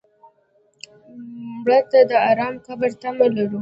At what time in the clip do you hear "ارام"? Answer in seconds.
2.29-2.55